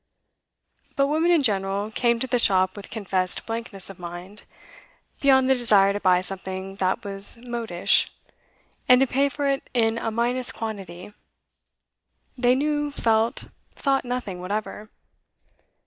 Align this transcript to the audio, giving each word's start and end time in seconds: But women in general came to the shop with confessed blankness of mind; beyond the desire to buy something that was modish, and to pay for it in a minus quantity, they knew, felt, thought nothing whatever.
But 0.95 1.05
women 1.09 1.29
in 1.29 1.43
general 1.43 1.91
came 1.91 2.19
to 2.21 2.25
the 2.25 2.39
shop 2.39 2.75
with 2.75 2.89
confessed 2.89 3.45
blankness 3.45 3.87
of 3.87 3.99
mind; 3.99 4.45
beyond 5.19 5.47
the 5.47 5.53
desire 5.53 5.93
to 5.93 5.99
buy 5.99 6.21
something 6.21 6.77
that 6.77 7.05
was 7.05 7.37
modish, 7.37 8.11
and 8.89 8.99
to 9.01 9.05
pay 9.05 9.29
for 9.29 9.47
it 9.47 9.69
in 9.75 9.99
a 9.99 10.09
minus 10.09 10.51
quantity, 10.51 11.13
they 12.35 12.55
knew, 12.55 12.89
felt, 12.89 13.49
thought 13.75 14.03
nothing 14.03 14.41
whatever. 14.41 14.89